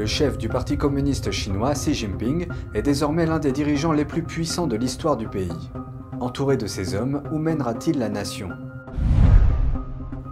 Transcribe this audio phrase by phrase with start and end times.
[0.00, 4.22] Le chef du Parti communiste chinois, Xi Jinping, est désormais l'un des dirigeants les plus
[4.22, 5.52] puissants de l'histoire du pays.
[6.20, 8.48] Entouré de ces hommes, où mènera-t-il la nation?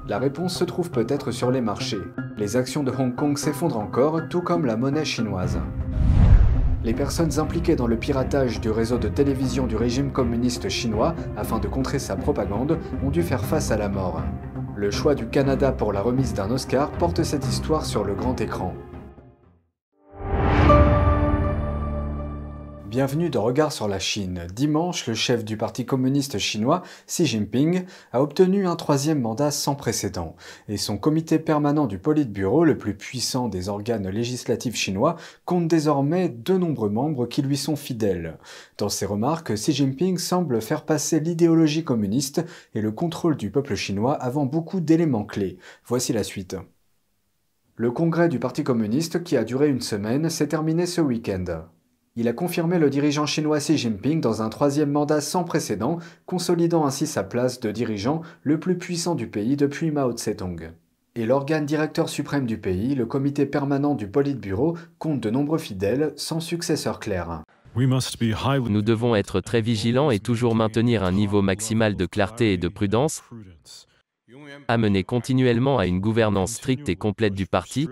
[0.07, 2.01] La réponse se trouve peut-être sur les marchés.
[2.39, 5.59] Les actions de Hong Kong s'effondrent encore, tout comme la monnaie chinoise.
[6.83, 11.59] Les personnes impliquées dans le piratage du réseau de télévision du régime communiste chinois afin
[11.59, 14.23] de contrer sa propagande ont dû faire face à la mort.
[14.77, 18.41] Le choix du Canada pour la remise d'un Oscar porte cette histoire sur le grand
[18.41, 18.73] écran.
[22.89, 24.47] Bienvenue dans Regard sur la Chine.
[24.55, 29.75] Dimanche, le chef du Parti communiste chinois, Xi Jinping, a obtenu un troisième mandat sans
[29.75, 30.37] précédent,
[30.69, 36.31] et son comité permanent du Politburo, le plus puissant des organes législatifs chinois, compte désormais
[36.31, 38.39] de nombreux membres qui lui sont fidèles.
[38.79, 42.43] Dans ses remarques, Xi Jinping semble faire passer l'idéologie communiste
[42.75, 45.59] et le contrôle du peuple chinois avant beaucoup d'éléments clés.
[45.85, 46.57] Voici la suite.
[47.77, 51.69] Le congrès du Parti communiste, qui a duré une semaine, s'est terminé ce week-end.
[52.21, 56.85] Il a confirmé le dirigeant chinois Xi Jinping dans un troisième mandat sans précédent, consolidant
[56.85, 60.73] ainsi sa place de dirigeant le plus puissant du pays depuis Mao Tse-tung.
[61.15, 66.13] Et l'organe directeur suprême du pays, le comité permanent du Politburo, compte de nombreux fidèles
[66.17, 67.45] sans successeur clair.
[67.77, 72.67] Nous devons être très vigilants et toujours maintenir un niveau maximal de clarté et de
[72.67, 73.23] prudence,
[74.69, 77.89] amener continuellement à une gouvernance stricte et complète du parti,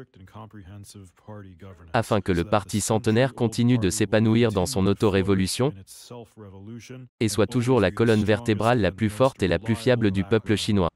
[1.92, 5.72] afin que le parti centenaire continue de s'épanouir dans son auto-révolution
[7.20, 10.56] et soit toujours la colonne vertébrale la plus forte et la plus fiable du peuple
[10.56, 10.90] chinois.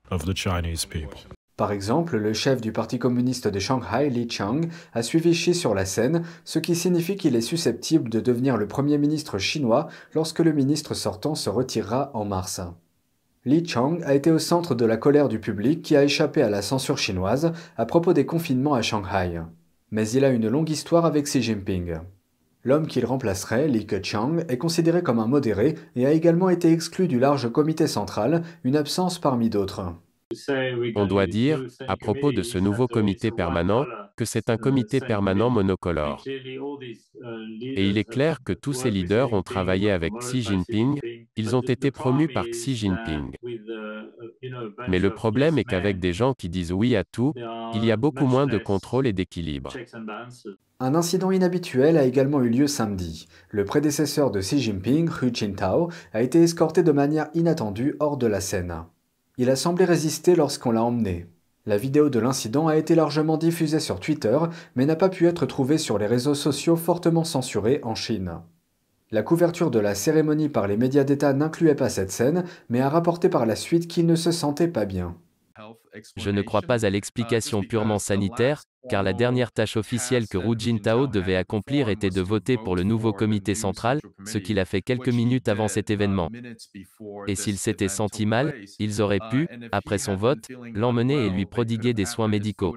[1.60, 4.62] Par exemple, le chef du Parti communiste de Shanghai, Li Chang,
[4.94, 8.66] a suivi Xi sur la scène, ce qui signifie qu'il est susceptible de devenir le
[8.66, 12.62] Premier ministre chinois lorsque le ministre sortant se retirera en mars.
[13.46, 16.50] Li Chang a été au centre de la colère du public qui a échappé à
[16.50, 19.40] la censure chinoise à propos des confinements à Shanghai.
[19.90, 21.94] Mais il a une longue histoire avec Xi Jinping.
[22.64, 27.08] L'homme qu'il remplacerait, Li Keqiang, est considéré comme un modéré et a également été exclu
[27.08, 29.94] du large comité central, une absence parmi d'autres.
[30.94, 33.84] On doit dire, à propos de ce nouveau comité permanent,
[34.16, 36.22] que c'est un comité permanent monocolore.
[36.26, 41.00] Et il est clair que tous ces leaders ont travaillé avec Xi Jinping,
[41.40, 43.32] ils ont été promus par Xi Jinping.
[44.88, 47.32] Mais le problème est qu'avec des gens qui disent oui à tout,
[47.74, 49.72] il y a beaucoup moins de contrôle et d'équilibre.
[50.78, 53.26] Un incident inhabituel a également eu lieu samedi.
[53.50, 58.26] Le prédécesseur de Xi Jinping, Hu Jintao, a été escorté de manière inattendue hors de
[58.26, 58.84] la scène.
[59.36, 61.26] Il a semblé résister lorsqu'on l'a emmené.
[61.66, 64.38] La vidéo de l'incident a été largement diffusée sur Twitter,
[64.74, 68.40] mais n'a pas pu être trouvée sur les réseaux sociaux fortement censurés en Chine.
[69.12, 72.88] La couverture de la cérémonie par les médias d'État n'incluait pas cette scène, mais a
[72.88, 75.16] rapporté par la suite qu'il ne se sentait pas bien.
[76.16, 80.54] Je ne crois pas à l'explication purement sanitaire, car la dernière tâche officielle que Hu
[80.58, 84.82] Jintao devait accomplir était de voter pour le nouveau comité central, ce qu'il a fait
[84.82, 86.30] quelques minutes avant cet événement.
[87.26, 91.92] Et s'il s'était senti mal, ils auraient pu, après son vote, l'emmener et lui prodiguer
[91.92, 92.76] des soins médicaux.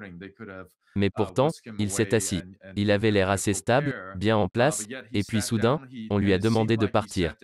[0.95, 2.41] Mais pourtant, il s'est assis.
[2.75, 6.77] Il avait l'air assez stable, bien en place, et puis soudain, on lui a demandé
[6.77, 7.35] de partir.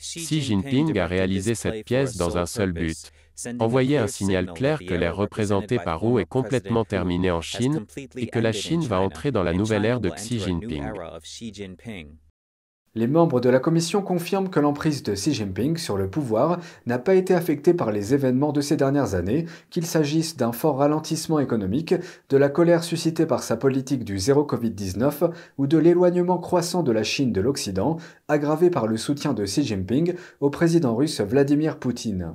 [0.00, 3.12] Xi Jinping a réalisé cette pièce dans un seul but,
[3.58, 7.84] envoyer un signal clair que l'ère représentée par Wu est complètement terminée en Chine
[8.16, 10.90] et que la Chine va entrer dans la nouvelle ère de Xi Jinping.
[12.96, 16.98] Les membres de la commission confirment que l'emprise de Xi Jinping sur le pouvoir n'a
[16.98, 21.38] pas été affectée par les événements de ces dernières années, qu'il s'agisse d'un fort ralentissement
[21.38, 21.94] économique,
[22.30, 26.90] de la colère suscitée par sa politique du zéro Covid-19 ou de l'éloignement croissant de
[26.90, 27.96] la Chine de l'Occident,
[28.26, 32.34] aggravé par le soutien de Xi Jinping au président russe Vladimir Poutine.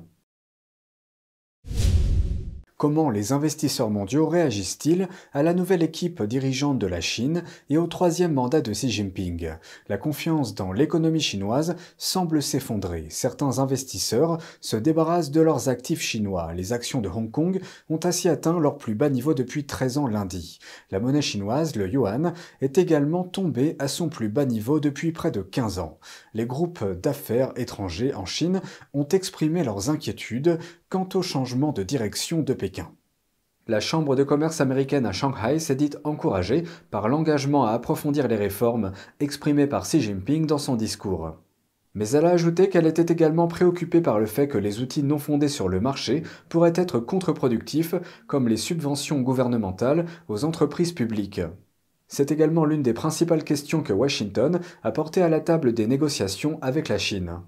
[2.86, 7.42] Comment les investisseurs mondiaux réagissent-ils à la nouvelle équipe dirigeante de la Chine
[7.72, 9.54] et au troisième mandat de Xi Jinping?
[9.90, 13.08] La confiance dans l'économie chinoise semble s'effondrer.
[13.10, 16.54] Certains investisseurs se débarrassent de leurs actifs chinois.
[16.54, 17.60] Les actions de Hong Kong
[17.90, 20.60] ont ainsi atteint leur plus bas niveau depuis 13 ans lundi.
[20.92, 25.32] La monnaie chinoise, le yuan, est également tombée à son plus bas niveau depuis près
[25.32, 25.98] de 15 ans.
[26.36, 28.62] Les groupes d'affaires étrangers en Chine
[28.94, 30.60] ont exprimé leurs inquiétudes
[30.90, 32.75] quant au changement de direction de Pékin.
[33.68, 38.36] La Chambre de commerce américaine à Shanghai s'est dite encouragée par l'engagement à approfondir les
[38.36, 41.34] réformes exprimées par Xi Jinping dans son discours.
[41.96, 45.18] Mais elle a ajouté qu'elle était également préoccupée par le fait que les outils non
[45.18, 47.96] fondés sur le marché pourraient être contre-productifs,
[48.28, 51.42] comme les subventions gouvernementales aux entreprises publiques.
[52.08, 56.60] C'est également l'une des principales questions que Washington a portées à la table des négociations
[56.62, 57.40] avec la Chine.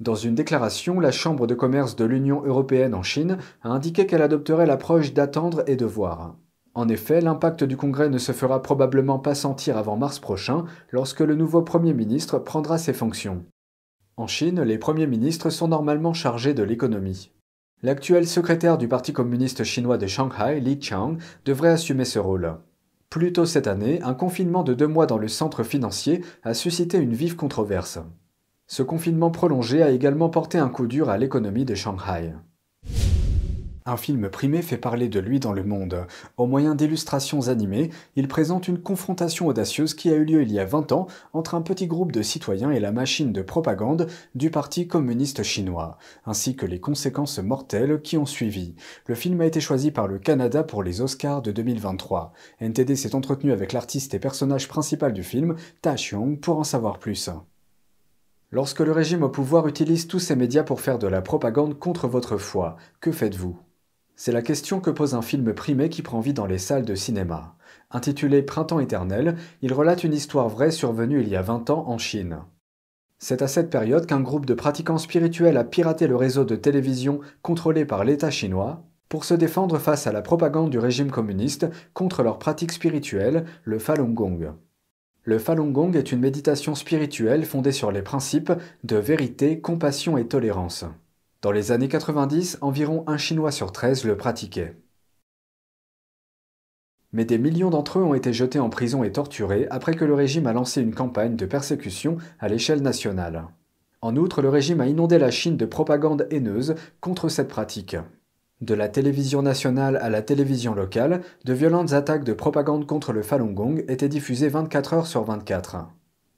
[0.00, 4.22] Dans une déclaration, la Chambre de commerce de l'Union européenne en Chine a indiqué qu'elle
[4.22, 6.36] adopterait l'approche d'attendre et de voir.
[6.74, 11.18] En effet, l'impact du Congrès ne se fera probablement pas sentir avant mars prochain, lorsque
[11.18, 13.44] le nouveau Premier ministre prendra ses fonctions.
[14.16, 17.32] En Chine, les premiers ministres sont normalement chargés de l'économie.
[17.82, 22.56] L'actuel secrétaire du Parti communiste chinois de Shanghai, Li Qiang, devrait assumer ce rôle.
[23.10, 26.98] Plus tôt cette année, un confinement de deux mois dans le centre financier a suscité
[26.98, 27.98] une vive controverse.
[28.70, 32.34] Ce confinement prolongé a également porté un coup dur à l'économie de Shanghai.
[33.86, 36.06] Un film primé fait parler de lui dans le monde.
[36.36, 40.58] Au moyen d'illustrations animées, il présente une confrontation audacieuse qui a eu lieu il y
[40.58, 44.50] a 20 ans entre un petit groupe de citoyens et la machine de propagande du
[44.50, 48.74] Parti communiste chinois, ainsi que les conséquences mortelles qui ont suivi.
[49.06, 52.34] Le film a été choisi par le Canada pour les Oscars de 2023.
[52.60, 56.98] NTD s'est entretenu avec l'artiste et personnage principal du film, Ta Xiong, pour en savoir
[56.98, 57.30] plus.
[58.50, 62.08] Lorsque le régime au pouvoir utilise tous ses médias pour faire de la propagande contre
[62.08, 63.58] votre foi, que faites-vous?
[64.16, 66.94] C'est la question que pose un film primé qui prend vie dans les salles de
[66.94, 67.56] cinéma.
[67.90, 71.98] Intitulé Printemps éternel, il relate une histoire vraie survenue il y a 20 ans en
[71.98, 72.38] Chine.
[73.18, 77.20] C'est à cette période qu'un groupe de pratiquants spirituels a piraté le réseau de télévision
[77.42, 82.22] contrôlé par l'État chinois pour se défendre face à la propagande du régime communiste contre
[82.22, 84.54] leur pratique spirituelle, le Falun Gong.
[85.28, 88.50] Le Falun Gong est une méditation spirituelle fondée sur les principes
[88.82, 90.86] de vérité, compassion et tolérance.
[91.42, 94.78] Dans les années 90, environ un Chinois sur 13 le pratiquait.
[97.12, 100.14] Mais des millions d'entre eux ont été jetés en prison et torturés après que le
[100.14, 103.48] régime a lancé une campagne de persécution à l'échelle nationale.
[104.00, 107.98] En outre, le régime a inondé la Chine de propagande haineuse contre cette pratique.
[108.60, 113.22] De la télévision nationale à la télévision locale, de violentes attaques de propagande contre le
[113.22, 115.86] Falun Gong étaient diffusées 24 heures sur 24.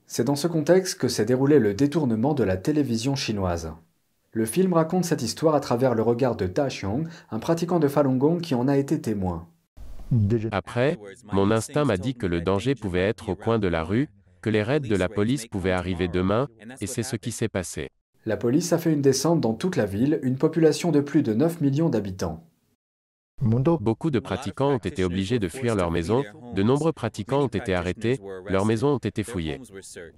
[0.06, 3.72] C'est dans ce contexte que s'est déroulé le détournement de la télévision chinoise.
[4.32, 7.88] Le film raconte cette histoire à travers le regard de Ta Xiong, un pratiquant de
[7.88, 9.46] Falun Gong qui en a été témoin.
[10.52, 10.98] Après,
[11.32, 14.08] mon instinct m'a dit que le danger pouvait être au coin de la rue,
[14.42, 16.48] que les raids de la police pouvaient arriver demain,
[16.82, 17.88] et c'est ce qui s'est passé.
[18.26, 21.32] La police a fait une descente dans toute la ville, une population de plus de
[21.32, 22.44] 9 millions d'habitants.
[23.40, 26.22] Beaucoup de pratiquants ont été obligés de fuir leur maison,
[26.54, 29.58] de nombreux pratiquants ont été arrêtés, leurs maisons ont été fouillées.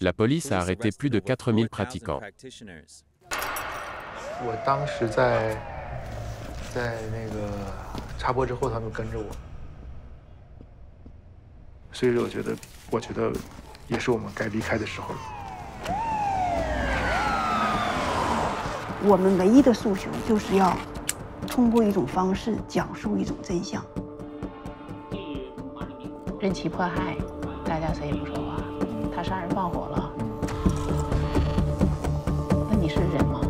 [0.01, 2.21] La police a arrêté plus de 4000 pratiquants.
[19.05, 20.77] 我们唯一的诉求就是要
[21.47, 23.85] 通过一种方式讲述一种真相。
[26.39, 27.17] 任其迫害，
[27.65, 28.57] 大家谁也不说话。
[29.15, 30.13] 他杀人放火了。
[32.71, 33.41] 那你是人吗？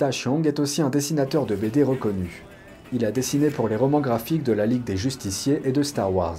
[0.00, 2.42] Ta Xiong est aussi un dessinateur de BD reconnu.
[2.90, 6.10] Il a dessiné pour les romans graphiques de la Ligue des Justiciers et de Star
[6.10, 6.38] Wars.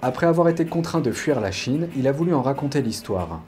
[0.00, 3.42] Après avoir été contraint de fuir la Chine, il a voulu en raconter l'histoire.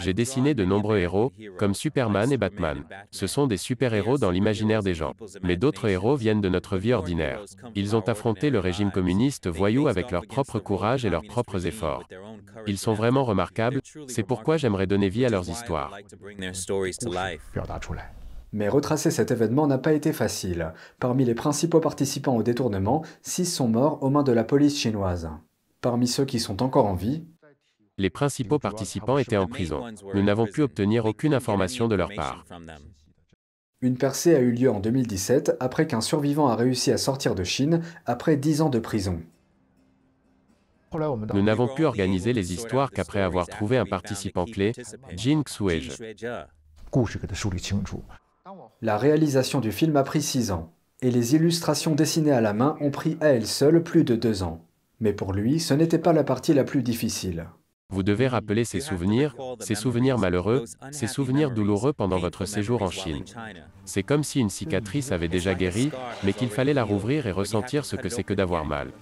[0.00, 2.84] J'ai dessiné de nombreux héros, comme Superman et Batman.
[3.10, 5.14] Ce sont des super-héros dans l'imaginaire des gens.
[5.42, 7.44] Mais d'autres héros viennent de notre vie ordinaire.
[7.74, 12.04] Ils ont affronté le régime communiste voyou avec leur propre courage et leurs propres efforts.
[12.66, 15.96] Ils sont vraiment remarquables, c'est pourquoi j'aimerais donner vie à leurs histoires.
[18.52, 20.74] Mais retracer cet événement n'a pas été facile.
[21.00, 25.30] Parmi les principaux participants au détournement, six sont morts aux mains de la police chinoise.
[25.80, 27.24] Parmi ceux qui sont encore en vie,
[27.98, 29.84] les principaux participants étaient en prison.
[30.14, 32.44] Nous n'avons pu obtenir aucune information de leur part.
[33.80, 37.44] Une percée a eu lieu en 2017 après qu'un survivant a réussi à sortir de
[37.44, 39.20] Chine après 10 ans de prison.
[40.94, 44.72] Nous n'avons pu organiser les histoires qu'après avoir trouvé un participant clé,
[45.16, 45.98] Jin Xueje.
[48.82, 52.76] La réalisation du film a pris 6 ans, et les illustrations dessinées à la main
[52.80, 54.64] ont pris à elles seules plus de 2 ans.
[55.00, 57.46] Mais pour lui, ce n'était pas la partie la plus difficile.
[57.92, 62.90] Vous devez rappeler ces souvenirs, ces souvenirs malheureux, ces souvenirs douloureux pendant votre séjour en
[62.90, 63.22] Chine.
[63.84, 65.90] C'est comme si une cicatrice avait déjà guéri,
[66.24, 68.92] mais qu'il fallait la rouvrir et ressentir ce que c'est que d'avoir mal.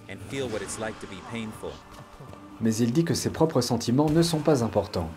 [2.59, 5.09] Mais il dit que ses propres sentiments ne sont pas importants.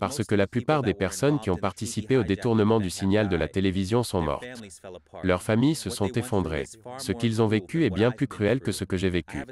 [0.00, 3.48] Parce que la plupart des personnes qui ont participé au détournement du signal de la
[3.48, 4.44] télévision sont mortes.
[5.22, 6.64] Leurs familles se sont effondrées.
[6.98, 9.44] Ce qu'ils ont vécu est bien plus cruel que ce que j'ai vécu.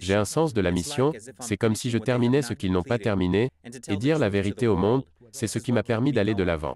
[0.00, 2.98] J'ai un sens de la mission, c'est comme si je terminais ce qu'ils n'ont pas
[2.98, 3.50] terminé,
[3.88, 6.74] et dire la vérité au monde, c'est ce qui m'a permis d'aller de l'avant.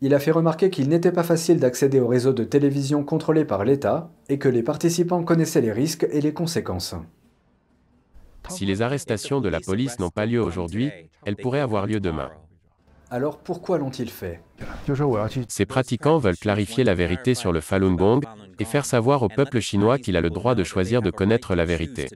[0.00, 3.64] Il a fait remarquer qu'il n'était pas facile d'accéder au réseau de télévision contrôlé par
[3.64, 6.94] l'État et que les participants connaissaient les risques et les conséquences.
[8.48, 10.90] Si les arrestations de la police n'ont pas lieu aujourd'hui,
[11.24, 12.30] elles pourraient avoir lieu demain.
[13.10, 14.42] Alors pourquoi l'ont-ils fait?
[15.48, 18.20] Ces pratiquants veulent clarifier la vérité sur le Falun Gong
[18.58, 21.64] et faire savoir au peuple chinois qu'il a le droit de choisir de connaître la
[21.64, 22.08] vérité.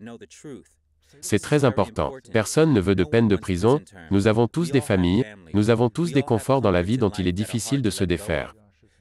[1.20, 2.12] C'est très important.
[2.32, 5.24] Personne ne veut de peine de prison, nous avons tous des familles,
[5.54, 8.54] nous avons tous des conforts dans la vie dont il est difficile de se défaire.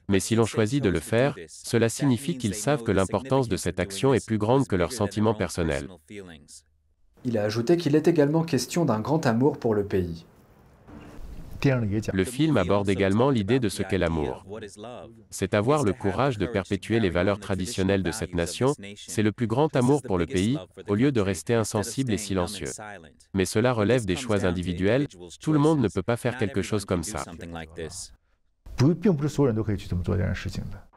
[0.08, 3.80] Mais si l'on choisit de le faire, cela signifie qu'ils savent que l'importance de cette
[3.80, 5.88] action est plus grande que leurs sentiments personnels.
[7.24, 10.26] Il a ajouté qu'il est également question d'un grand amour pour le pays.
[12.12, 14.44] Le film aborde également l'idée de ce qu'est l'amour.
[15.30, 19.46] C'est avoir le courage de perpétuer les valeurs traditionnelles de cette nation, c'est le plus
[19.46, 22.70] grand amour pour le pays, au lieu de rester insensible et silencieux.
[23.34, 25.06] Mais cela relève des choix individuels,
[25.40, 27.24] tout le monde ne peut pas faire quelque chose comme ça.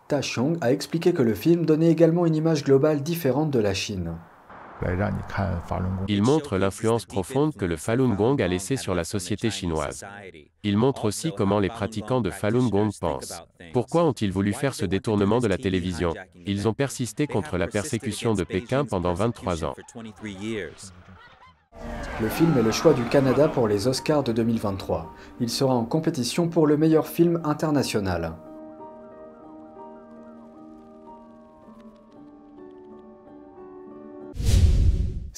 [0.07, 3.73] Ta Xiong a expliqué que le film donnait également une image globale différente de la
[3.73, 4.15] Chine.
[6.07, 10.05] Il montre l'influence profonde que le Falun Gong a laissée sur la société chinoise.
[10.63, 13.43] Il montre aussi comment les pratiquants de Falun Gong pensent.
[13.73, 16.13] Pourquoi ont-ils voulu faire ce détournement de la télévision?
[16.45, 19.75] Ils ont persisté contre la persécution de Pékin pendant 23 ans.
[22.21, 25.13] Le film est le choix du Canada pour les Oscars de 2023.
[25.41, 28.33] Il sera en compétition pour le meilleur film international.